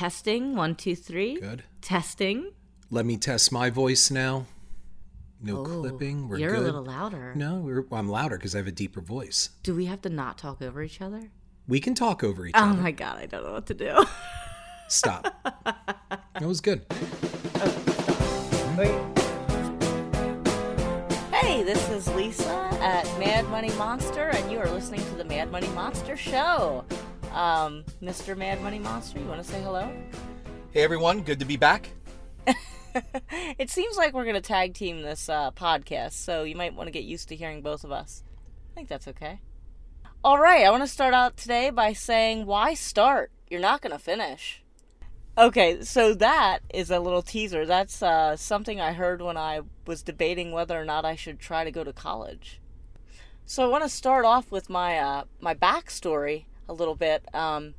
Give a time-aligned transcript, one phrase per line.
[0.00, 0.56] Testing.
[0.56, 1.38] One, two, three.
[1.38, 1.62] Good.
[1.82, 2.52] Testing.
[2.90, 4.46] Let me test my voice now.
[5.42, 6.26] No Oh, clipping.
[6.26, 6.60] We're You're good.
[6.60, 7.34] a little louder.
[7.34, 9.50] No, we're, well, I'm louder because I have a deeper voice.
[9.62, 11.30] Do we have to not talk over each other?
[11.68, 12.78] We can talk over each Oh other.
[12.78, 14.06] Oh my god, I don't know what to do.
[14.88, 15.34] Stop.
[15.64, 16.86] that was good.
[21.30, 25.50] Hey, this is Lisa at Mad Money Monster, and you are listening to the Mad
[25.50, 26.86] Money Monster Show.
[27.32, 28.36] Um, Mr.
[28.36, 29.90] Mad Money Monster, you want to say hello?
[30.72, 31.90] Hey everyone, good to be back.
[33.56, 36.88] It seems like we're going to tag team this uh, podcast, so you might want
[36.88, 38.24] to get used to hearing both of us.
[38.72, 39.40] I think that's okay.
[40.24, 43.30] All right, I want to start out today by saying, why start?
[43.48, 44.64] You're not going to finish.
[45.38, 47.64] Okay, so that is a little teaser.
[47.64, 51.62] That's uh, something I heard when I was debating whether or not I should try
[51.62, 52.60] to go to college.
[53.46, 57.22] So I want to start off with my uh, my backstory a little bit.
[57.34, 57.74] Um,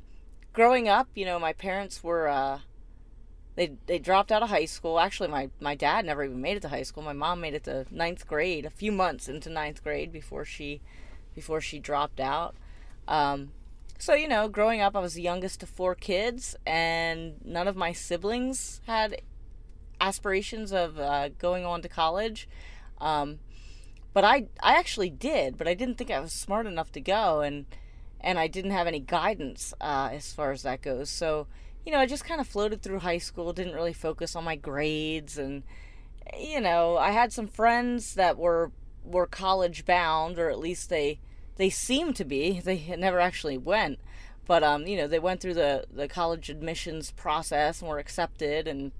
[0.52, 2.60] growing up, you know, my parents were uh,
[3.56, 5.00] they they dropped out of high school.
[5.00, 7.02] Actually, my my dad never even made it to high school.
[7.02, 10.82] My mom made it to ninth grade, a few months into ninth grade before she
[11.34, 12.54] before she dropped out.
[13.08, 13.52] Um,
[13.98, 17.74] so you know, growing up, I was the youngest of four kids, and none of
[17.74, 19.22] my siblings had
[20.00, 22.46] aspirations of uh, going on to college.
[23.00, 23.38] Um,
[24.12, 27.40] but I I actually did, but I didn't think I was smart enough to go,
[27.40, 27.64] and
[28.22, 31.10] and I didn't have any guidance uh, as far as that goes.
[31.10, 31.46] So
[31.84, 34.56] you know, I just kind of floated through high school, didn't really focus on my
[34.56, 35.62] grades, and
[36.38, 38.70] you know, I had some friends that were
[39.04, 41.18] were college bound, or at least they
[41.56, 42.60] they seemed to be.
[42.64, 43.98] They never actually went,
[44.46, 48.68] but um, you know, they went through the the college admissions process and were accepted,
[48.68, 48.92] and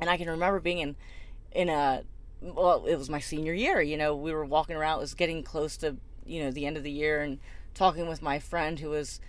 [0.00, 0.96] and I can remember being in
[1.52, 2.02] in a
[2.40, 3.80] well, it was my senior year.
[3.80, 4.98] You know, we were walking around.
[4.98, 7.38] It was getting close to you know the end of the year, and
[7.78, 9.20] talking with my friend who was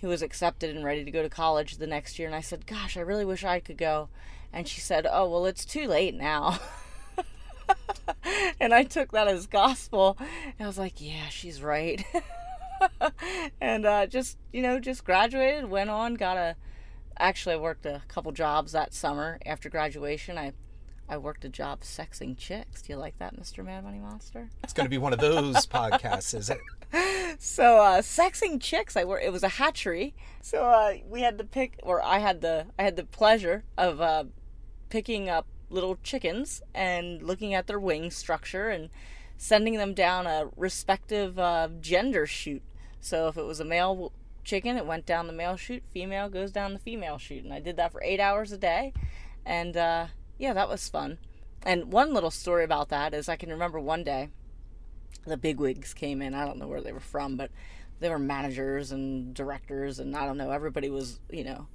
[0.00, 2.26] who was accepted and ready to go to college the next year.
[2.26, 4.08] And I said, "Gosh, I really wish I could go."
[4.52, 6.58] And she said, "Oh, well, it's too late now."
[8.60, 10.16] and I took that as gospel.
[10.18, 12.04] And I was like, "Yeah, she's right."
[13.60, 16.56] and uh, just you know, just graduated, went on, got a.
[17.18, 20.38] Actually, I worked a couple jobs that summer after graduation.
[20.38, 20.52] I
[21.08, 22.80] I worked a job sexing chicks.
[22.80, 23.62] Do you like that, Mr.
[23.62, 24.48] Mad Money Monster?
[24.64, 26.58] It's going to be one of those podcasts, is it?
[27.38, 28.96] So, uh, sexing chicks.
[28.96, 29.22] I work.
[29.24, 30.14] It was a hatchery.
[30.40, 34.00] So uh, we had to pick, or I had the I had the pleasure of
[34.00, 34.24] uh,
[34.90, 38.90] picking up little chickens and looking at their wing structure and
[39.38, 42.62] sending them down a respective uh, gender chute.
[43.00, 44.12] So if it was a male
[44.44, 45.82] chicken, it went down the male chute.
[45.92, 48.92] Female goes down the female chute, and I did that for eight hours a day.
[49.44, 50.06] And uh,
[50.38, 51.18] yeah, that was fun.
[51.64, 54.28] And one little story about that is I can remember one day
[55.24, 56.34] the bigwigs came in.
[56.34, 57.50] I don't know where they were from, but
[58.00, 60.50] they were managers and directors, and I don't know.
[60.50, 61.68] Everybody was, you know,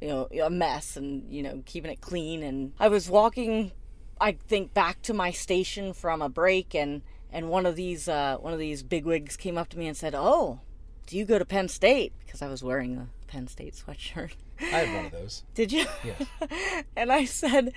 [0.00, 2.42] you know, a mess, and you know, keeping it clean.
[2.42, 3.72] And I was walking,
[4.20, 8.36] I think, back to my station from a break, and and one of these uh,
[8.38, 10.60] one of these bigwigs came up to me and said, "Oh,
[11.06, 14.32] do you go to Penn State?" Because I was wearing a Penn State sweatshirt.
[14.60, 15.44] I have one of those.
[15.54, 15.84] Did you?
[16.02, 16.84] Yes.
[16.96, 17.72] and I said,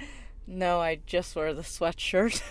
[0.48, 2.42] No, I just wear the sweatshirt.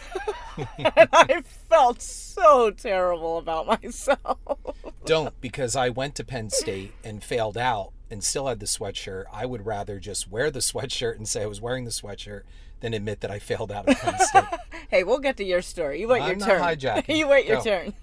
[0.79, 4.39] and I felt so terrible about myself.
[5.05, 9.25] Don't, because I went to Penn State and failed out and still had the sweatshirt.
[9.33, 12.43] I would rather just wear the sweatshirt and say I was wearing the sweatshirt
[12.81, 14.45] than admit that I failed out of Penn State.
[14.89, 16.01] hey, we'll get to your story.
[16.01, 16.61] You wait I'm your not turn.
[16.63, 17.17] hijacking.
[17.17, 17.65] you wait your Go.
[17.65, 17.95] turn.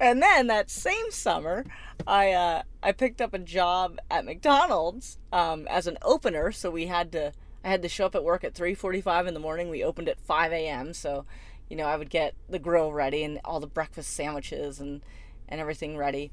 [0.00, 1.64] and then that same summer,
[2.06, 6.52] I uh, I picked up a job at McDonald's um, as an opener.
[6.52, 7.32] So we had to
[7.64, 9.70] I had to show up at work at 3:45 in the morning.
[9.70, 10.92] We opened at 5 a.m.
[10.92, 11.24] So
[11.68, 15.02] you know I would get the grill ready and all the breakfast sandwiches and
[15.48, 16.30] and everything ready,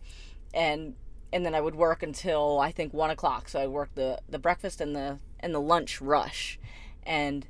[0.54, 0.96] and
[1.34, 3.48] and then I would work until I think one o'clock.
[3.48, 6.60] So I worked the the breakfast and the and the lunch rush,
[7.04, 7.48] and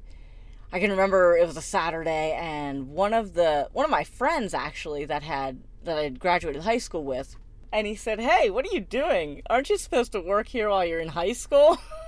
[0.71, 4.53] I can remember it was a Saturday, and one of the one of my friends
[4.53, 7.35] actually that had that I had graduated high school with,
[7.73, 9.41] and he said, "Hey, what are you doing?
[9.49, 11.79] Aren't you supposed to work here while you're in high school?"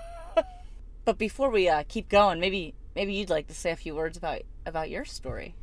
[1.05, 4.17] but before we uh, keep going, maybe maybe you'd like to say a few words
[4.17, 5.55] about about your story.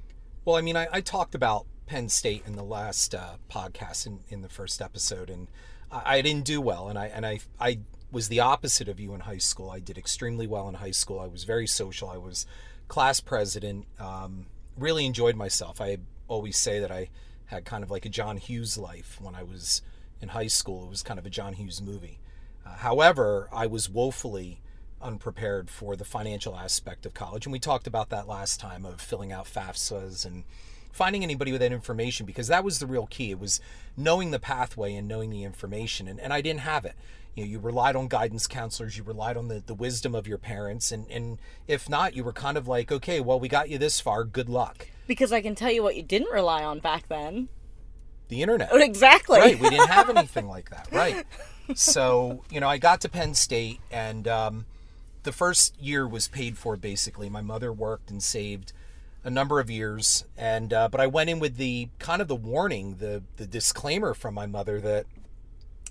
[0.44, 4.20] Well, I mean, I, I talked about Penn State in the last uh, podcast in,
[4.28, 5.48] in the first episode, and
[5.90, 7.80] I, I didn't do well, and I and I I
[8.12, 9.70] was the opposite of you in high school.
[9.70, 11.20] I did extremely well in high school.
[11.20, 12.08] I was very social.
[12.08, 12.46] I was
[12.88, 13.86] class president.
[13.98, 14.46] Um,
[14.76, 15.80] really enjoyed myself.
[15.80, 17.08] I always say that I
[17.46, 19.82] had kind of like a John Hughes life when I was
[20.20, 20.84] in high school.
[20.84, 22.20] It was kind of a John Hughes movie.
[22.64, 24.60] Uh, however, I was woefully
[25.02, 27.46] unprepared for the financial aspect of college.
[27.46, 30.44] And we talked about that last time of filling out FAFSAs and
[30.92, 33.30] finding anybody with that information because that was the real key.
[33.30, 33.60] It was
[33.96, 36.08] knowing the pathway and knowing the information.
[36.08, 36.94] And, and I didn't have it.
[37.36, 40.36] you know you relied on guidance counselors you relied on the, the wisdom of your
[40.38, 41.38] parents and and
[41.68, 44.48] if not you were kind of like okay well we got you this far good
[44.48, 47.48] luck Because I can tell you what you didn't rely on back then.
[48.28, 49.38] the internet Exactly.
[49.38, 51.24] right we didn't have anything like that right
[51.76, 54.66] so you know i got to penn state and um,
[55.22, 57.28] the first year was paid for basically.
[57.28, 58.72] My mother worked and saved
[59.22, 62.34] a number of years and uh, but i went in with the kind of the
[62.34, 65.04] warning the the disclaimer from my mother that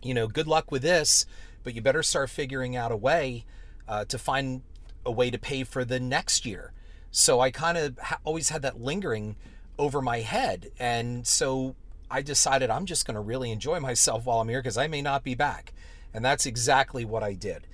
[0.02, 1.28] you know good luck with this
[1.64, 3.46] but you better start figuring out a way
[3.88, 4.62] uh, to find
[5.06, 6.72] a way to pay for the next year.
[7.12, 9.36] So i kind of ha- always had that lingering
[9.78, 11.76] over my head and so
[12.12, 15.02] i decided i'm just going to really enjoy myself while i'm here because i may
[15.02, 15.74] not be back
[16.14, 17.66] and that's exactly what i did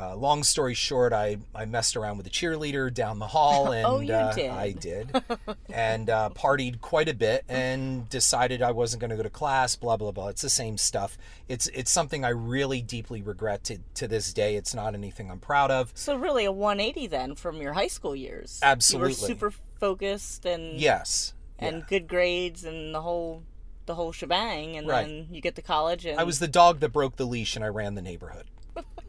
[0.00, 3.84] uh, long story short, I, I messed around with a cheerleader down the hall, and
[3.86, 4.50] Oh, you uh, did.
[4.50, 5.10] I did,
[5.72, 9.74] and uh, partied quite a bit, and decided I wasn't going to go to class.
[9.76, 10.28] Blah blah blah.
[10.28, 11.18] It's the same stuff.
[11.48, 14.56] It's it's something I really deeply regret to to this day.
[14.56, 15.90] It's not anything I'm proud of.
[15.94, 18.60] So really a 180 then from your high school years.
[18.62, 19.14] Absolutely.
[19.14, 21.84] You were super focused and Yes, and yeah.
[21.88, 23.42] good grades and the whole
[23.86, 25.06] the whole shebang and Right.
[25.06, 27.64] then you get to college and I was the dog that broke the leash, and
[27.64, 28.44] I ran the neighborhood.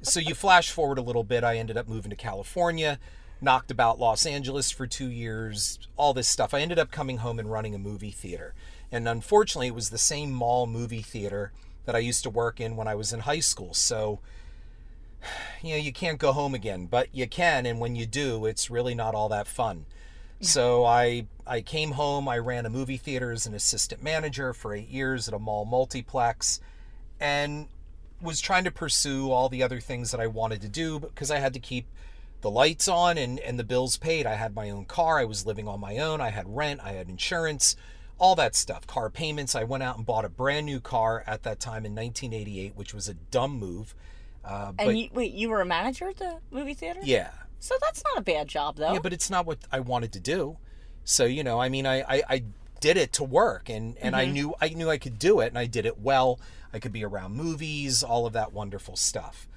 [0.01, 1.43] So you flash forward a little bit.
[1.43, 2.99] I ended up moving to California,
[3.41, 6.53] knocked about Los Angeles for two years, all this stuff.
[6.53, 8.53] I ended up coming home and running a movie theater.
[8.91, 11.51] And unfortunately, it was the same mall movie theater
[11.85, 13.73] that I used to work in when I was in high school.
[13.73, 14.19] So,
[15.61, 17.65] you know, you can't go home again, but you can.
[17.65, 19.85] And when you do, it's really not all that fun.
[20.41, 22.29] So I I came home.
[22.29, 25.65] I ran a movie theater as an assistant manager for eight years at a mall
[25.65, 26.61] multiplex,
[27.19, 27.67] and
[28.21, 31.39] was trying to pursue all the other things that I wanted to do because I
[31.39, 31.85] had to keep
[32.41, 34.25] the lights on and, and the bills paid.
[34.25, 35.19] I had my own car.
[35.19, 36.21] I was living on my own.
[36.21, 36.79] I had rent.
[36.83, 37.75] I had insurance,
[38.17, 39.55] all that stuff, car payments.
[39.55, 42.93] I went out and bought a brand new car at that time in 1988, which
[42.93, 43.93] was a dumb move.
[44.43, 47.01] Uh, but and you, wait, you were a manager at the movie theater?
[47.03, 48.93] yeah, So that's not a bad job though.
[48.93, 50.57] yeah, but it's not what I wanted to do.
[51.03, 52.43] So you know, I mean, I I, I
[52.79, 55.57] did it to work, and and I knew I knew I could do it, and
[55.57, 56.39] I did it well.
[56.73, 59.47] I could be around movies, all of that wonderful stuff.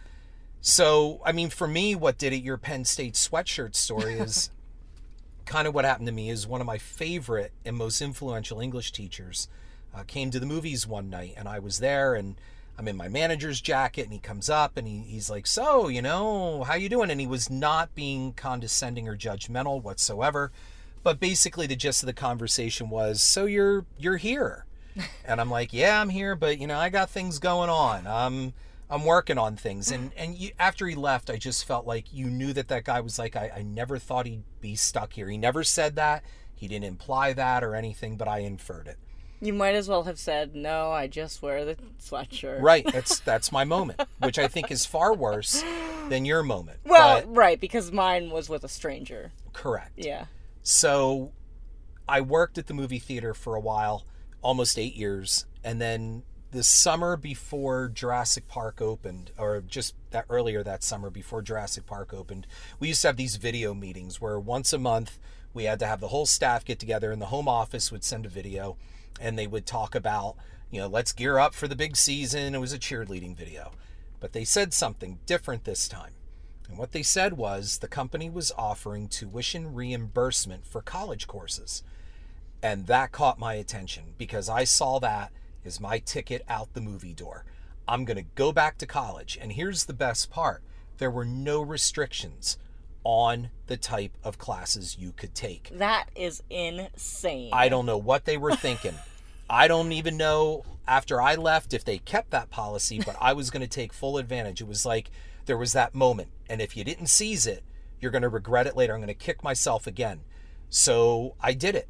[0.60, 2.42] So I mean, for me, what did it?
[2.42, 4.50] Your Penn State sweatshirt story is
[5.44, 6.30] kind of what happened to me.
[6.30, 9.48] Is one of my favorite and most influential English teachers
[9.94, 12.36] uh, came to the movies one night, and I was there, and
[12.78, 16.02] I'm in my manager's jacket, and he comes up and he, he's like, "So, you
[16.02, 20.50] know, how you doing?" And he was not being condescending or judgmental whatsoever,
[21.02, 24.66] but basically the gist of the conversation was, "So you're you're here,"
[25.24, 28.06] and I'm like, "Yeah, I'm here, but you know, I got things going on.
[28.06, 28.52] I'm
[28.90, 32.26] I'm working on things." And and you, after he left, I just felt like you
[32.26, 35.28] knew that that guy was like, I, I never thought he'd be stuck here.
[35.28, 36.22] He never said that.
[36.54, 38.96] He didn't imply that or anything, but I inferred it.
[39.40, 42.86] you might as well have said, "No, I just wear the sweatshirt." Right.
[42.92, 45.64] That's that's my moment, which I think is far worse
[46.08, 46.78] than your moment.
[46.84, 49.32] Well, But right, because mine was with a stranger.
[49.52, 49.92] correct.
[49.96, 50.26] Yeah.
[50.62, 51.32] So
[52.08, 54.04] I worked at the movie theater for a while,
[54.42, 56.22] almost eight years, and then
[56.52, 62.12] the summer before Jurassic Park opened, or just that earlier that summer before Jurassic Park
[62.12, 62.46] opened,
[62.78, 65.18] we used to have these video meetings where once a month
[65.54, 68.26] we had to have the whole staff get together and the home office would send
[68.26, 68.76] a video
[69.20, 70.36] and they would talk about,
[70.70, 72.54] you know, let's gear up for the big season.
[72.54, 73.72] It was a cheerleading video.
[74.20, 76.12] But they said something different this time.
[76.72, 81.82] And what they said was the company was offering tuition reimbursement for college courses.
[82.62, 85.32] And that caught my attention because I saw that
[85.66, 87.44] as my ticket out the movie door.
[87.86, 89.36] I'm going to go back to college.
[89.38, 90.62] And here's the best part
[90.96, 92.56] there were no restrictions
[93.04, 95.68] on the type of classes you could take.
[95.74, 97.50] That is insane.
[97.52, 98.94] I don't know what they were thinking.
[99.50, 103.50] I don't even know after I left if they kept that policy, but I was
[103.50, 104.62] going to take full advantage.
[104.62, 105.10] It was like
[105.46, 106.28] there was that moment.
[106.52, 107.64] And if you didn't seize it,
[107.98, 108.92] you're going to regret it later.
[108.92, 110.20] I'm going to kick myself again.
[110.68, 111.88] So I did it.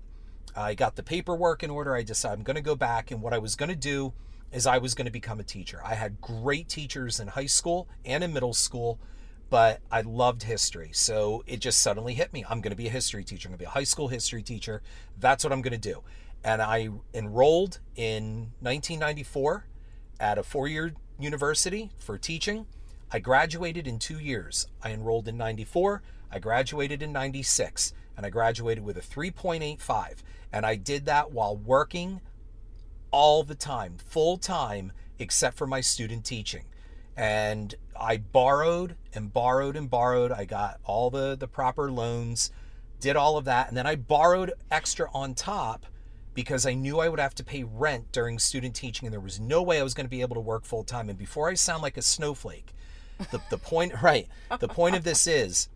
[0.55, 1.97] I got the paperwork in order.
[1.97, 3.11] I decided I'm going to go back.
[3.11, 4.13] And what I was going to do
[4.53, 5.81] is I was going to become a teacher.
[5.85, 9.01] I had great teachers in high school and in middle school,
[9.51, 10.91] but I loved history.
[10.93, 12.45] So it just suddenly hit me.
[12.49, 13.49] I'm going to be a history teacher.
[13.49, 14.81] I'm going to be a high school history teacher.
[15.19, 16.05] That's what I'm going to do.
[16.45, 19.67] And I enrolled in 1994
[20.21, 22.67] at a four year university for teaching.
[23.15, 24.67] I graduated in two years.
[24.83, 30.23] I enrolled in 94, I graduated in 96, and I graduated with a 3.85.
[30.51, 32.23] And I did that while working
[33.11, 36.65] all the time, full time, except for my student teaching.
[37.15, 40.33] And I borrowed and borrowed and borrowed.
[40.33, 42.51] I got all the, the proper loans,
[42.99, 43.69] did all of that.
[43.69, 45.85] And then I borrowed extra on top
[46.33, 49.39] because I knew I would have to pay rent during student teaching and there was
[49.39, 51.11] no way I was going to be able to work full time.
[51.11, 52.73] And before I sound like a snowflake,
[53.31, 55.69] the, the point, right, the point of this is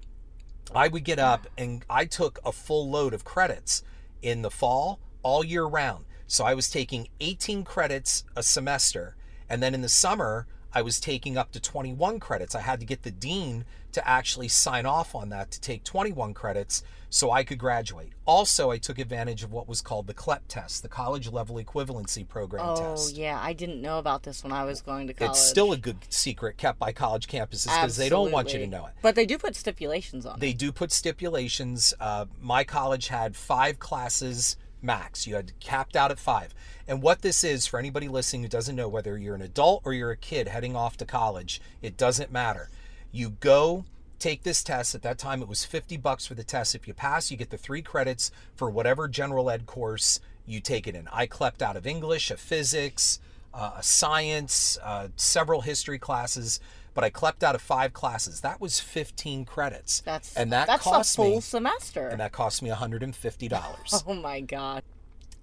[0.75, 3.83] I would get up and I took a full load of credits
[4.23, 6.05] in the fall all year round.
[6.27, 9.17] So I was taking 18 credits a semester.
[9.49, 12.55] And then in the summer, I was taking up to 21 credits.
[12.55, 13.65] I had to get the dean
[13.97, 18.13] to actually sign off on that to take 21 credits so I could graduate.
[18.27, 22.29] Also, I took advantage of what was called the CLEP test, the College Level Equivalency
[22.29, 23.15] Program Oh test.
[23.15, 25.31] Oh, yeah, I didn't know about this when I was going to college.
[25.31, 28.67] It's still a good secret kept by college campuses because they don't want you to
[28.67, 28.93] know it.
[29.01, 30.35] But they do put stipulations on.
[30.35, 30.41] it.
[30.41, 31.95] They do put stipulations.
[31.99, 35.27] Uh, my college had five classes max.
[35.27, 36.55] You had capped out at five.
[36.87, 39.95] And what this is for anybody listening who doesn't know whether you're an adult or
[39.95, 42.69] you're a kid heading off to college, it doesn't matter.
[43.17, 43.87] You go
[44.19, 44.95] take this test.
[44.95, 46.75] At that time, it was 50 bucks for the test.
[46.75, 50.87] If you pass, you get the three credits for whatever general ed course you take
[50.87, 51.09] it in.
[51.11, 53.19] I clept out of English, a physics,
[53.55, 56.61] uh, a science, uh, several history classes,
[56.93, 58.43] but I clept out of five classes.
[58.43, 60.03] That was 15 credits.
[60.03, 62.09] That's and that that's cost a full me semester.
[62.09, 64.05] and that cost me $150.
[64.07, 64.83] Oh my god.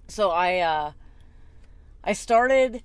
[0.06, 0.92] So I uh
[2.04, 2.84] I started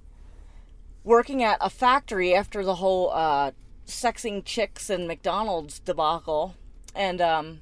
[1.04, 3.52] working at a factory after the whole uh
[3.90, 6.56] sexing chicks and McDonald's debacle.
[6.96, 7.60] And um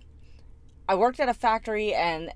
[0.89, 2.31] I worked at a factory and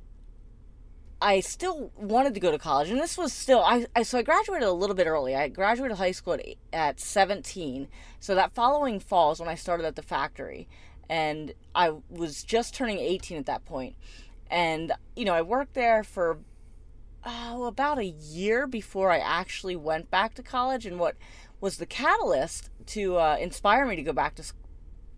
[1.22, 4.24] I still wanted to go to college, and this was still I, I so I
[4.24, 5.36] graduated a little bit early.
[5.36, 6.42] I graduated high school at,
[6.74, 7.88] at 17,
[8.20, 10.68] so that following fall is when I started at the factory,
[11.08, 13.96] and I was just turning 18 at that point.
[14.50, 16.40] And you know, I worked there for
[17.24, 20.88] oh, about a year before I actually went back to college.
[20.88, 21.16] And what
[21.60, 24.44] was the catalyst to uh, inspire me to go back to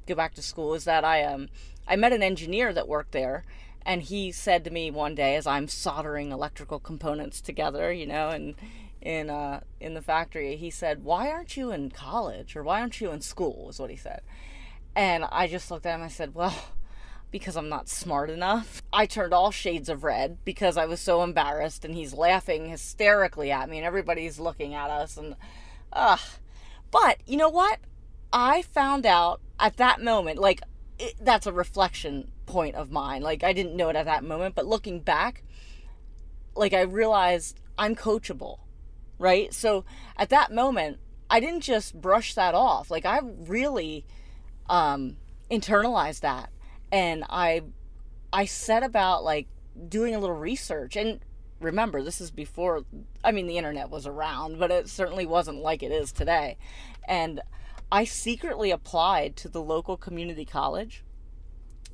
[0.05, 1.50] go back to school is that I um
[1.88, 3.43] I met an engineer that worked there,
[3.86, 8.29] and he said to me one day as I'm soldering electrical components together, you know,
[8.29, 8.55] and
[9.01, 13.01] in uh in the factory, he said, "Why aren't you in college or why aren't
[13.01, 14.22] you in school?" was what he said.
[14.96, 16.55] And I just looked at him and I said, "Well,
[17.32, 21.24] because I'm not smart enough." I turned all shades of red because I was so
[21.24, 25.36] embarrassed and he's laughing hysterically at me and everybody's looking at us and
[25.91, 26.20] ugh.
[26.94, 27.80] But, you know what?
[28.32, 30.62] I found out at that moment, like,
[31.00, 33.24] it, that's a reflection point of mine.
[33.24, 35.44] Like, I didn't know it at that moment, but looking back,
[36.56, 38.60] like, I realized I'm coachable,
[39.18, 39.52] right?
[39.52, 39.86] So
[40.18, 41.00] at that moment,
[41.32, 42.92] I didn't just brush that off.
[42.92, 44.06] Like, I really
[44.70, 45.18] um,
[45.50, 46.52] internalized that.
[46.92, 47.62] And I,
[48.32, 49.48] I set about, like,
[49.90, 50.96] doing a little research.
[50.96, 51.22] And
[51.63, 52.86] remember, this is before,
[53.24, 56.58] I mean, the internet was around, but it certainly wasn't like it is today.
[57.08, 57.41] And
[57.91, 61.03] I secretly applied to the local community college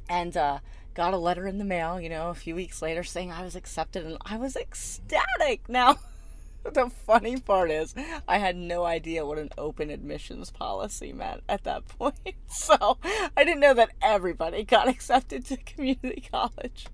[0.09, 0.59] and uh,
[0.93, 3.55] got a letter in the mail, you know, a few weeks later saying I was
[3.55, 5.67] accepted, and I was ecstatic.
[5.69, 5.99] Now,
[6.63, 7.95] the funny part is,
[8.27, 12.15] I had no idea what an open admissions policy meant at that point.
[12.51, 16.87] So I didn't know that everybody got accepted to community college.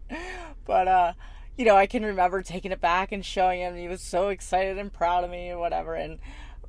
[0.65, 1.13] But, uh,
[1.57, 3.75] you know, I can remember taking it back and showing him.
[3.75, 5.95] He was so excited and proud of me or whatever.
[5.95, 6.19] And,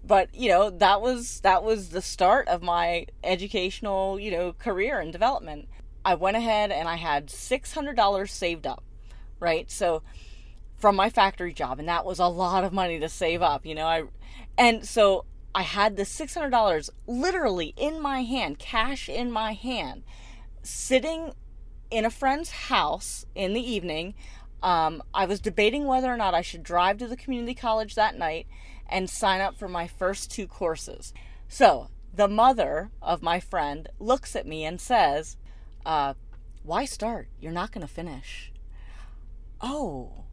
[0.05, 5.00] but you know, that was that was the start of my educational, you know, career
[5.00, 5.69] and development.
[6.05, 8.85] I went ahead and I had six hundred dollars saved up,
[9.40, 9.71] right?
[9.71, 10.02] So
[10.76, 13.75] from my factory job, and that was a lot of money to save up, you
[13.75, 13.87] know.
[13.87, 14.05] I
[14.57, 15.25] and so
[15.55, 20.05] I had the six hundred dollars literally in my hand, cash in my hand,
[20.62, 21.33] sitting
[21.90, 24.14] in a friend's house in the evening.
[24.66, 28.18] Um, I was debating whether or not I should drive to the community college that
[28.18, 28.49] night
[28.88, 31.14] and sign up for my first two courses.
[31.49, 35.37] So the mother of my friend looks at me and says,
[35.85, 36.14] uh,
[36.64, 37.28] Why start?
[37.40, 38.50] You're not going to finish.
[39.61, 40.25] Oh.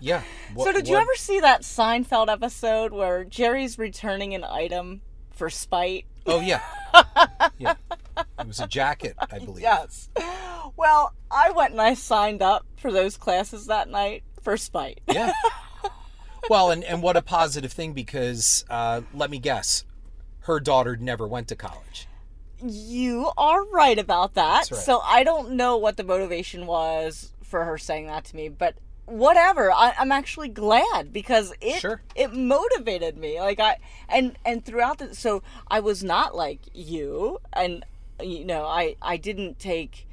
[0.00, 0.22] Yeah.
[0.54, 5.00] What- so did you ever see that Seinfeld episode where Jerry's returning an item
[5.30, 6.06] for spite?
[6.26, 6.60] Oh yeah.
[7.58, 7.74] Yeah.
[8.16, 9.62] It was a jacket, I believe.
[9.62, 10.08] Yes.
[10.76, 15.00] Well, I went and I signed up for those classes that night for spite.
[15.10, 15.32] Yeah.
[16.50, 19.86] Well, and, and what a positive thing because uh, let me guess,
[20.40, 22.06] her daughter never went to college.
[22.62, 24.70] You are right about that.
[24.70, 24.78] right.
[24.80, 28.74] So I don't know what the motivation was for her saying that to me, but
[29.06, 29.72] whatever.
[29.72, 32.02] I, I'm actually glad because it Sure.
[32.14, 33.40] it motivated me.
[33.40, 33.78] Like I
[34.10, 37.86] and and throughout the so I was not like you, and
[38.22, 40.06] you know I I didn't take.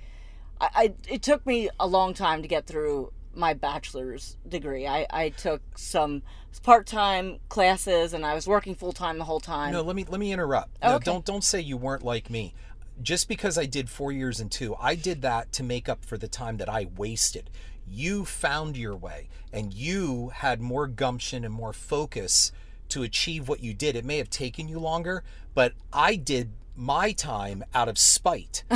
[0.60, 4.88] I, I it took me a long time to get through my bachelor's degree.
[4.88, 6.22] I I took some
[6.64, 9.72] part time classes and I was working full time the whole time.
[9.72, 10.78] No, let me let me interrupt.
[10.84, 11.06] No, Okay.
[11.06, 12.54] don't don't say you weren't like me.
[13.02, 16.18] Just because I did four years and two, I did that to make up for
[16.18, 17.50] the time that I wasted.
[17.88, 22.52] You found your way and you had more gumption and more focus
[22.90, 23.96] to achieve what you did.
[23.96, 25.24] It may have taken you longer,
[25.56, 28.64] but I did my time out of spite.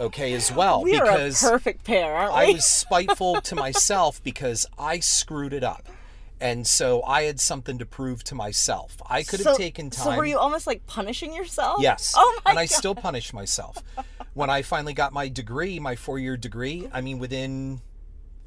[0.00, 2.40] Okay, as well We are because a perfect pair, aren't we?
[2.40, 5.86] I was spiteful to myself because I screwed it up.
[6.40, 8.96] And so I had something to prove to myself.
[9.08, 10.04] I could have so, taken time.
[10.04, 11.80] So were you almost like punishing yourself?
[11.80, 12.14] Yes.
[12.16, 12.74] Oh my and I god.
[12.74, 13.78] still punish myself.
[14.34, 17.80] when I finally got my degree, my four year degree, I mean, within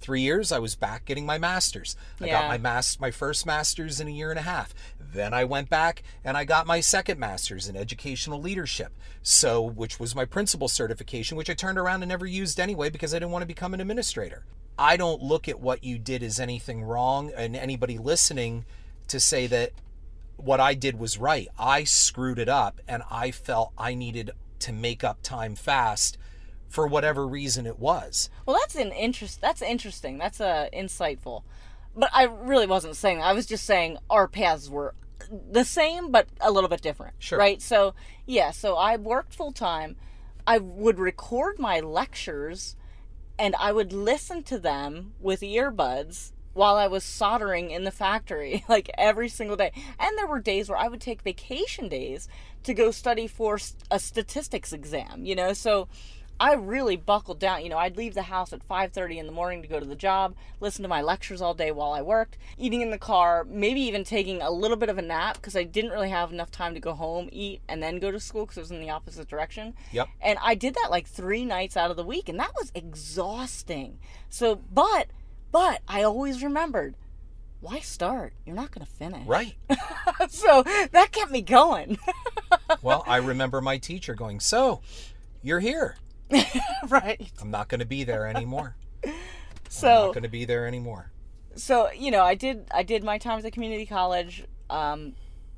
[0.01, 1.95] three years, I was back getting my master's.
[2.19, 4.73] I got my mas- my first master's in a year and a half.
[5.15, 8.93] Then I went back and I got my second master's in educational leadership.
[9.21, 13.13] So, which was my principal certification, which I turned around and never used anyway because
[13.13, 14.45] I didn't want to become an administrator.
[14.77, 18.65] I don't look at what you did as anything wrong, and anybody listening
[19.07, 19.71] to say that
[20.35, 21.47] what I did was right.
[21.57, 26.17] I screwed it up and I felt I needed to make up time fast
[26.67, 28.29] for whatever reason it was.
[28.45, 29.39] Well, that's an interest.
[29.39, 30.17] That's interesting.
[30.17, 31.43] That's uh, insightful.
[31.95, 33.19] But I really wasn't saying.
[33.19, 33.25] that.
[33.25, 34.93] I was just saying our paths were
[35.51, 37.15] the same, but a little bit different.
[37.19, 37.39] Sure.
[37.39, 37.61] Right.
[37.61, 37.93] So
[38.25, 38.51] yeah.
[38.51, 39.95] So I worked full time.
[40.47, 42.75] I would record my lectures,
[43.39, 48.63] and I would listen to them with earbuds while I was soldering in the factory,
[48.69, 49.71] like every single day.
[49.99, 52.27] And there were days where I would take vacation days
[52.63, 53.59] to go study for
[53.91, 55.25] a statistics exam.
[55.25, 55.87] You know, so
[56.39, 57.63] I really buckled down.
[57.63, 59.95] You know, I'd leave the house at 5:30 in the morning to go to the
[59.95, 63.81] job, listen to my lectures all day while I worked, eating in the car, maybe
[63.81, 66.73] even taking a little bit of a nap because I didn't really have enough time
[66.73, 69.27] to go home, eat, and then go to school because it was in the opposite
[69.27, 69.73] direction.
[69.91, 70.09] Yep.
[70.21, 73.99] And I did that like 3 nights out of the week and that was exhausting.
[74.29, 75.07] So, but
[75.51, 76.95] but I always remembered
[77.61, 78.33] why start?
[78.45, 79.25] You're not going to finish.
[79.25, 79.55] Right.
[80.29, 80.61] so,
[80.91, 81.97] that kept me going.
[82.81, 84.81] Well, I remember my teacher going, "So,
[85.41, 85.97] you're here.
[86.89, 87.31] right.
[87.41, 88.75] I'm not going to be there anymore.
[89.69, 91.11] so I'm not going to be there anymore."
[91.55, 95.13] so you know i did i did my time at the community college um,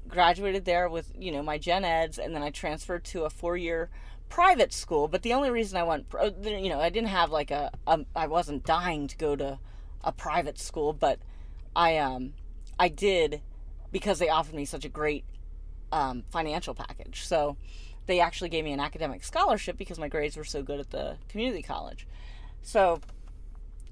[0.07, 3.57] graduated there with you know my gen eds and then i transferred to a four
[3.57, 3.89] year
[4.29, 6.05] private school but the only reason i went
[6.43, 9.57] you know i didn't have like a, a i wasn't dying to go to
[10.03, 11.19] a private school but
[11.75, 12.33] i um
[12.79, 13.41] i did
[13.91, 15.25] because they offered me such a great
[15.91, 17.55] um, financial package so
[18.07, 21.17] they actually gave me an academic scholarship because my grades were so good at the
[21.29, 22.07] community college.
[22.63, 23.01] So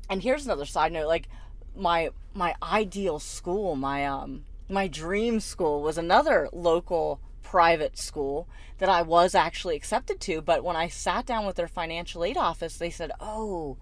[0.10, 1.28] and here's another side note like
[1.76, 8.48] my my ideal school my um my dream school was another local private school
[8.80, 12.38] that I was actually accepted to but when I sat down with their financial aid
[12.38, 13.78] office they said oh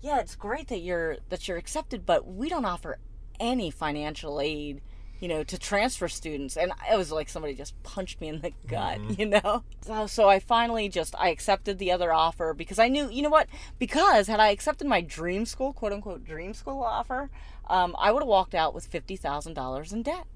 [0.00, 2.98] yeah it's great that you're that you're accepted but we don't offer
[3.40, 4.80] any financial aid
[5.22, 8.52] you know to transfer students and it was like somebody just punched me in the
[8.66, 12.88] gut you know so, so i finally just i accepted the other offer because i
[12.88, 13.46] knew you know what
[13.78, 17.30] because had i accepted my dream school quote unquote dream school offer
[17.70, 20.26] um, i would have walked out with $50000 in debt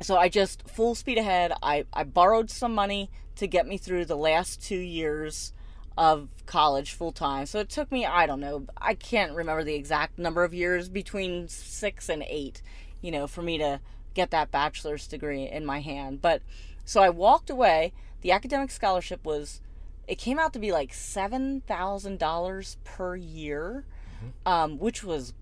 [0.00, 1.52] so I just full speed ahead.
[1.62, 5.52] I, I borrowed some money to get me through the last two years
[5.96, 7.46] of college full time.
[7.46, 10.88] So it took me, I don't know, I can't remember the exact number of years
[10.88, 12.60] between six and eight,
[13.00, 13.80] you know, for me to
[14.14, 16.22] get that bachelor's degree in my hand.
[16.22, 16.42] But
[16.84, 17.92] so I walked away.
[18.20, 19.60] The academic scholarship was,
[20.08, 23.84] it came out to be like $7,000 per year,
[24.46, 25.34] um, which was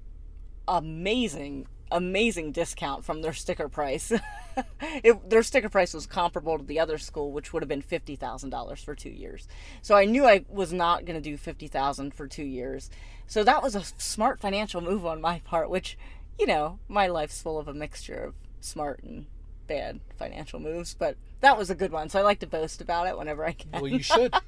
[0.68, 4.12] amazing amazing discount from their sticker price
[4.80, 8.78] it, their sticker price was comparable to the other school which would have been $50000
[8.78, 9.46] for two years
[9.82, 12.90] so i knew i was not going to do 50000 for two years
[13.26, 15.98] so that was a smart financial move on my part which
[16.38, 19.26] you know my life's full of a mixture of smart and
[19.66, 23.06] bad financial moves but that was a good one so i like to boast about
[23.06, 24.34] it whenever i can Well, you should.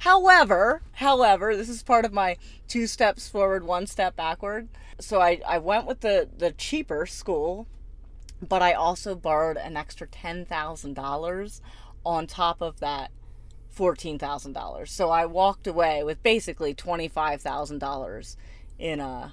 [0.00, 2.36] However, however, this is part of my
[2.68, 4.68] two steps forward, one step backward.
[5.00, 7.66] So I, I went with the, the cheaper school,
[8.46, 11.60] but I also borrowed an extra ten thousand dollars
[12.04, 13.10] on top of that
[13.70, 14.90] fourteen thousand dollars.
[14.92, 18.36] So I walked away with basically twenty five thousand dollars
[18.78, 19.30] in uh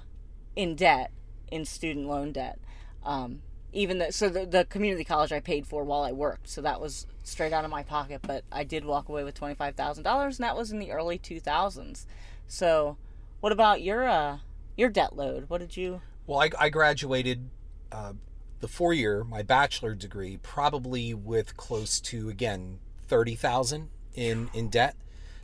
[0.56, 1.10] in debt,
[1.50, 2.58] in student loan debt.
[3.04, 3.40] Um,
[3.74, 6.80] even the, so the, the community college I paid for while I worked, so that
[6.80, 8.22] was straight out of my pocket.
[8.22, 10.92] But I did walk away with twenty five thousand dollars, and that was in the
[10.92, 12.06] early two thousands.
[12.46, 12.96] So,
[13.40, 14.38] what about your uh
[14.76, 15.50] your debt load?
[15.50, 16.00] What did you?
[16.26, 17.50] Well, I, I graduated
[17.92, 18.14] uh,
[18.60, 24.68] the four year, my bachelor degree, probably with close to again thirty thousand in in
[24.68, 24.96] debt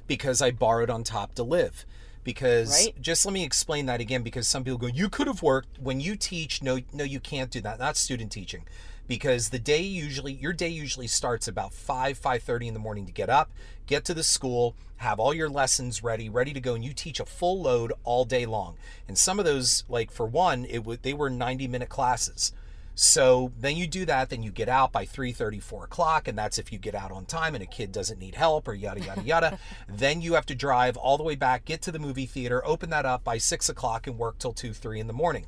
[0.07, 1.85] because I borrowed on top to live.
[2.23, 3.01] Because Right.
[3.01, 6.01] just let me explain that again because some people go, you could have worked when
[6.01, 6.63] you teach.
[6.63, 7.79] No, no, you can't do that.
[7.79, 8.67] Not student teaching,
[9.09, 13.13] because the day usually your day usually starts about 5 5:30 in the morning to
[13.13, 13.51] get up,
[13.87, 17.21] get to the school, have all your lessons ready, ready to go and you teach
[17.21, 18.77] a full load all day long.
[19.09, 22.53] And some of those like for one, it would they were 90 minute classes.
[22.94, 26.59] So then you do that, then you get out by 3 4 o'clock, and that's
[26.59, 29.22] if you get out on time and a kid doesn't need help or yada, yada,
[29.22, 29.59] yada.
[29.88, 32.90] then you have to drive all the way back, get to the movie theater, open
[32.90, 35.46] that up by 6 o'clock, and work till 2, 3 in the morning.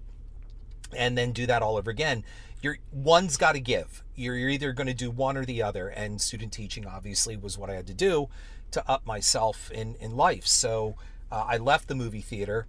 [0.96, 2.24] And then do that all over again.
[2.60, 4.02] You're, one's got to give.
[4.14, 5.88] You're, you're either going to do one or the other.
[5.88, 8.28] And student teaching, obviously, was what I had to do
[8.70, 10.46] to up myself in, in life.
[10.46, 10.96] So
[11.30, 12.66] uh, I left the movie theater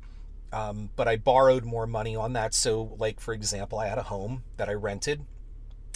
[0.54, 2.54] um, but I borrowed more money on that.
[2.54, 5.26] So, like, for example, I had a home that I rented,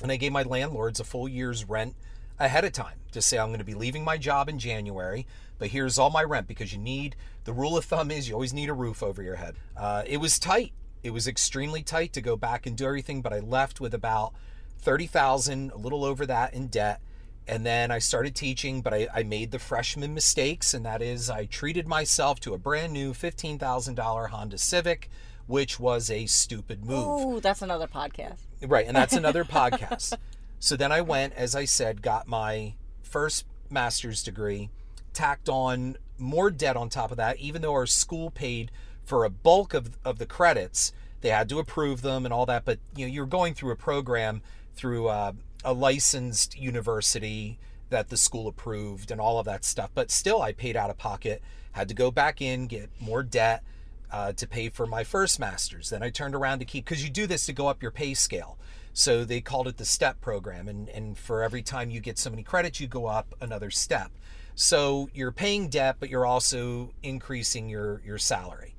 [0.02, 1.96] and I gave my landlords a full year's rent
[2.40, 5.26] ahead of time to say, I'm going to be leaving my job in January,
[5.60, 7.16] but here's all my rent because you need
[7.46, 9.56] the rule of thumb is you always need a roof over your head.
[9.76, 10.74] Uh, it was tight.
[11.04, 14.34] It was extremely tight to go back and do everything, but I left with about
[14.80, 17.02] 30,000, a little over that in debt.
[17.48, 21.30] And then I started teaching, but I, I, made the freshman mistakes, and that is
[21.30, 25.10] I treated myself to a brand new $15,000 Honda Civic,
[25.46, 27.06] which was a stupid move.
[27.08, 28.40] Oh, that's another podcast.
[28.62, 30.18] Right, and that's another podcast.
[30.60, 34.70] So then I went, as I said, got my first master's degree,
[35.14, 38.72] tacked on more debt on top of that, even though our school paid
[39.04, 40.92] for a bulk of, of the credits.
[41.22, 43.76] They had to approve them and all that, but you know, you're going through a
[43.76, 44.42] program
[44.76, 45.32] through uh,
[45.68, 49.90] a licensed university that the school approved and all of that stuff.
[49.94, 51.42] But still, I paid out of pocket,
[51.74, 53.64] had to go back in, get more debt
[54.10, 55.90] uh, to pay for my first master's.
[55.90, 58.14] Then I turned around to keep, because you do this to go up your pay
[58.14, 58.58] scale.
[58.94, 60.70] So they called it the STEP program.
[60.70, 64.12] And, and for every time you get so many credits, you go up another step.
[64.56, 68.74] So you're paying debt, but you're also increasing your, your salary.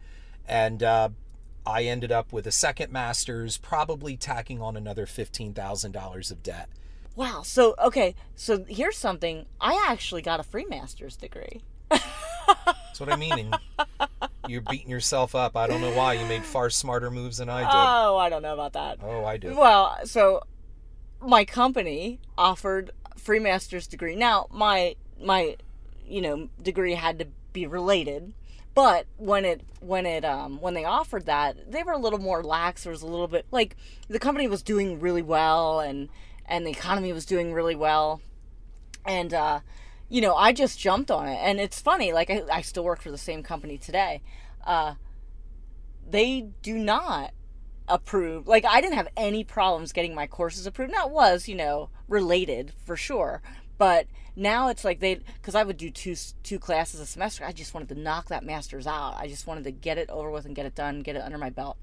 [0.46, 1.11] And uh,
[1.68, 6.70] I ended up with a second master's, probably tacking on another $15,000 of debt.
[7.14, 7.42] Wow.
[7.42, 8.14] So, okay.
[8.35, 9.44] So here's something.
[9.61, 11.61] I actually got a free master's degree.
[11.90, 13.52] That's what I mean.
[13.52, 13.59] And
[14.48, 15.57] you're beating yourself up.
[15.57, 16.14] I don't know why.
[16.14, 17.70] You made far smarter moves than I did.
[17.70, 18.98] Oh, I don't know about that.
[19.02, 19.54] Oh, I do.
[19.54, 20.44] Well, so
[21.20, 24.16] my company offered free master's degree.
[24.16, 25.57] Now, my my
[26.07, 28.33] you know, degree had to be related
[28.79, 32.45] but when it when it um when they offered that they were a little more
[32.45, 32.85] lax.
[32.85, 33.75] There was a little bit like
[34.07, 36.09] the company was doing really well and
[36.47, 38.21] and the economy was doing really well.
[39.05, 39.61] And uh
[40.09, 41.41] you know i just jumped on it.
[41.43, 44.23] And it's funny like i, I still work for the same company today.
[44.64, 44.95] Uh
[46.09, 47.33] they do not
[47.88, 50.93] approve like i didn't have any problems getting my courses approved.
[50.93, 53.43] Now it was you know related for sure
[53.79, 54.07] but
[54.38, 57.45] now it's like they because i would do two two classes a semester.
[57.45, 59.17] I just wanted to knock that master's out.
[59.19, 61.38] I just wanted to get it over with and get it done get it under
[61.38, 61.77] my belt.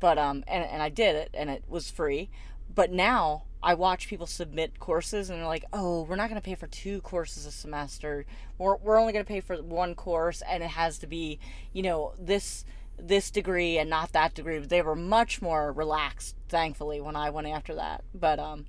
[0.00, 2.30] But um and, and i did it and it was free.
[2.74, 6.44] But now i watch people submit courses and they're like oh we're not going to
[6.44, 8.24] pay for two courses a semester.
[8.58, 11.38] We're, we're only going to pay for one course and it has to be
[11.72, 12.64] you know this
[12.98, 14.58] this degree and not that degree.
[14.58, 18.02] They were much more relaxed thankfully when i went after that.
[18.12, 18.66] But um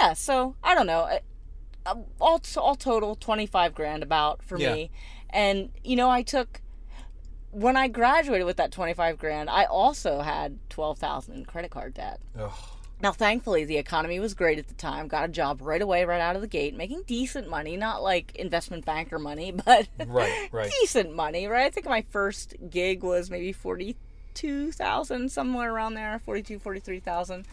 [0.00, 1.18] yeah so i don't know
[2.20, 4.74] all all total 25 grand about for yeah.
[4.74, 4.90] me
[5.30, 6.60] and you know i took
[7.50, 12.20] when i graduated with that 25 grand i also had 12,000 in credit card debt
[12.38, 12.52] Ugh.
[13.00, 16.20] now thankfully the economy was great at the time got a job right away right
[16.20, 20.72] out of the gate making decent money not like investment banker money but right, right.
[20.80, 26.58] decent money right i think my first gig was maybe 42,000 somewhere around there 42
[26.58, 27.44] 43,000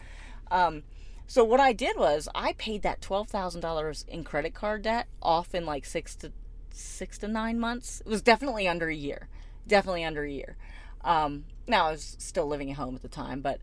[0.50, 0.82] um
[1.30, 5.06] so what I did was I paid that twelve thousand dollars in credit card debt
[5.22, 6.32] off in like six to
[6.72, 8.00] six to nine months.
[8.04, 9.28] It was definitely under a year,
[9.64, 10.56] definitely under a year.
[11.04, 13.60] Um, now I was still living at home at the time, but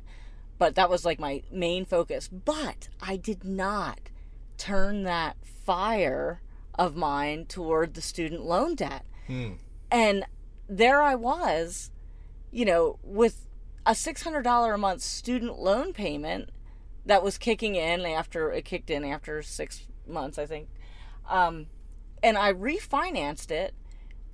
[0.58, 2.30] but that was like my main focus.
[2.30, 4.00] But I did not
[4.58, 6.42] turn that fire
[6.80, 9.56] of mine toward the student loan debt, hmm.
[9.92, 10.24] and
[10.70, 11.92] there I was,
[12.50, 13.46] you know, with
[13.86, 16.50] a six hundred dollar a month student loan payment
[17.08, 20.70] that was kicking in after it kicked in after six months, I think.
[21.28, 21.68] Um,
[22.22, 23.74] and I refinanced it,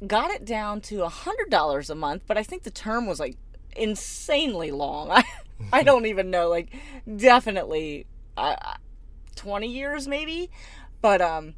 [0.05, 3.19] got it down to a hundred dollars a month, but I think the term was
[3.19, 3.37] like
[3.75, 5.11] insanely long.
[5.11, 5.23] I
[5.71, 6.75] I don't even know, like
[7.15, 8.05] definitely
[8.35, 8.55] uh,
[9.35, 10.49] twenty years maybe,
[11.01, 11.55] but um.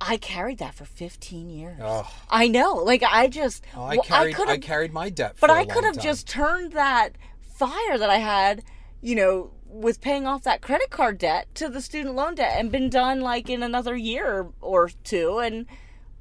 [0.00, 1.78] I carried that for 15 years.
[1.80, 2.12] Oh.
[2.28, 2.74] I know.
[2.74, 5.98] Like I just oh, I carried I, I, carried my debt But I could have
[5.98, 8.64] just turned that fire that I had,
[9.00, 12.70] you know, with paying off that credit card debt to the student loan debt and
[12.70, 15.66] been done like in another year or two and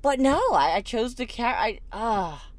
[0.02, 2.52] but no i, I chose to carry i ah uh,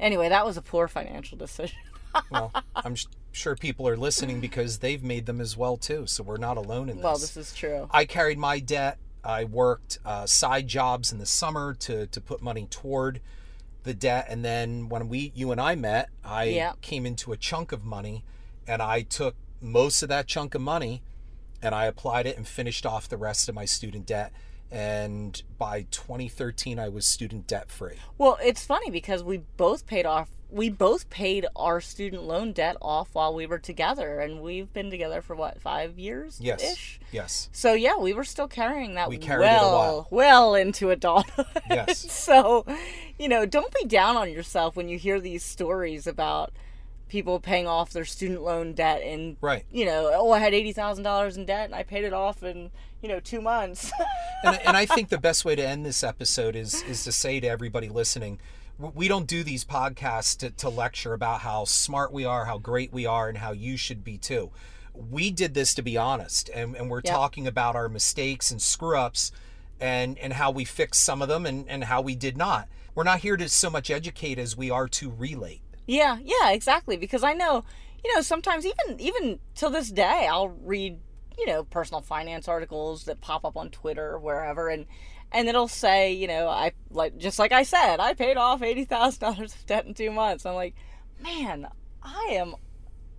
[0.00, 1.78] anyway that was a poor financial decision
[2.30, 2.96] well i'm
[3.32, 6.04] sure people are listening because they've made them as well too.
[6.08, 7.04] So we're not alone in this.
[7.04, 7.88] Well, this is true.
[7.92, 8.98] I carried my debt.
[9.22, 13.20] I worked uh, side jobs in the summer to to put money toward
[13.84, 16.72] the debt, and then when we you and I met, I Yeah.
[16.80, 18.24] came into a chunk of money,
[18.66, 21.02] and I took most of that chunk of money,
[21.62, 24.32] and I applied it and finished off the rest of my student debt.
[24.72, 27.96] And by 2013, I was student debt free.
[28.18, 30.28] Well, it's funny because we both paid off.
[30.48, 34.90] We both paid our student loan debt off while we were together, and we've been
[34.90, 36.38] together for what five years?
[36.40, 36.62] Yes.
[36.72, 37.00] Ish.
[37.10, 37.48] Yes.
[37.52, 40.08] So yeah, we were still carrying that We carried it a well, while.
[40.10, 41.46] well into adulthood.
[41.68, 41.98] Yes.
[42.12, 42.64] so,
[43.18, 46.52] you know, don't be down on yourself when you hear these stories about
[47.10, 49.64] people paying off their student loan debt and Right.
[49.70, 52.42] you know, oh, I had eighty thousand dollars in debt and I paid it off
[52.42, 52.70] in
[53.02, 53.90] you know two months.
[54.44, 57.40] and, and I think the best way to end this episode is is to say
[57.40, 58.38] to everybody listening,
[58.78, 62.92] we don't do these podcasts to, to lecture about how smart we are, how great
[62.92, 64.50] we are, and how you should be too.
[64.94, 67.14] We did this to be honest, and, and we're Yep.
[67.14, 69.32] talking about our mistakes and screw ups
[69.80, 72.68] and, and how we fixed some of them and, and how we did not.
[72.94, 75.62] We're not here to so much educate as we are to relate.
[75.86, 76.96] Yeah, yeah, exactly.
[76.96, 77.64] Because I know,
[78.04, 80.98] you know, sometimes even even till this day, I'll read,
[81.38, 84.86] you know, personal finance articles that pop up on Twitter or wherever, and
[85.32, 88.84] and it'll say, you know, I like just like I said, I paid off eighty
[88.84, 90.46] thousand dollars of debt in two months.
[90.46, 90.74] I'm like,
[91.22, 91.66] man,
[92.02, 92.54] I am.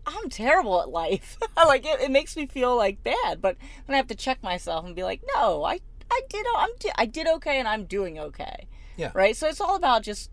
[0.06, 1.38] I'm terrible at life.
[1.56, 4.86] like it, it makes me feel like bad, but then I have to check myself
[4.86, 5.80] and be like, no, I
[6.12, 8.67] I did I'm I did okay and I'm doing okay.
[8.97, 9.12] Yeah.
[9.13, 9.36] Right.
[9.36, 10.32] So it's all about just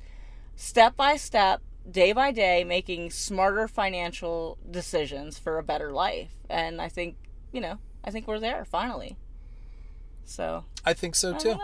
[0.57, 6.31] step by step, day by day, making smarter financial decisions for a better life.
[6.51, 7.17] And I think,
[7.53, 9.17] you know, I think we're there finally.
[10.25, 11.57] So, I think so I too.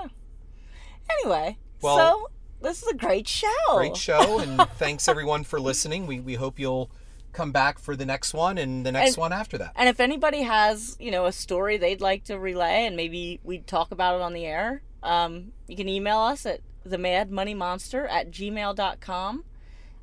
[1.11, 2.31] Anyway, Well- so
[2.63, 3.49] this is a great show.
[3.75, 6.07] Great show, and thanks everyone for listening.
[6.07, 6.91] We, we hope you'll
[7.33, 9.73] come back for the next one and the next And- one after that.
[9.77, 13.67] And if anybody has, you know, a story they'd like to relay and maybe we'd
[13.67, 17.53] talk about it on the air, um, you can email us at the mad money
[17.55, 19.45] monster at gmail.com.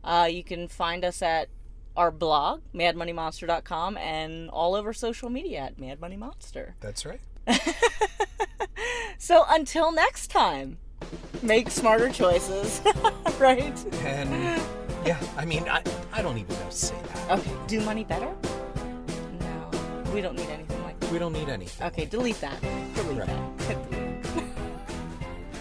[0.03, 1.49] Uh, you can find us at
[1.95, 6.75] our blog, madmoneymonster.com, and all over social media at Mad Money Monster.
[6.79, 7.19] That's right.
[9.17, 10.79] So until next time,
[11.43, 12.81] make smarter choices,
[13.39, 13.85] right?
[14.03, 14.59] And
[15.05, 17.39] yeah, I mean, I, I don't even know to say that.
[17.39, 18.33] Okay, do money better?
[19.39, 19.69] No,
[20.11, 21.11] we don't need anything like that.
[21.11, 21.85] We don't need anything.
[21.87, 22.59] Okay, delete that.
[22.95, 23.57] Delete Right.
[23.59, 23.77] that.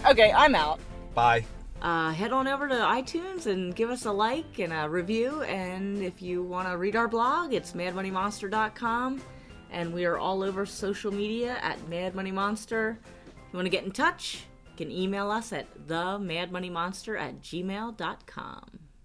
[0.09, 0.79] Okay, I'm out.
[1.13, 1.45] Bye.
[1.81, 5.41] Uh, head on over to iTunes and give us a like and a review.
[5.43, 9.21] And if you want to read our blog, it's madmoneymonster.com.
[9.71, 12.99] And we are all over social media at Mad Money Monster.
[13.25, 17.41] If you want to get in touch, you can email us at the madmoneymonster at
[17.41, 18.90] gmail.com.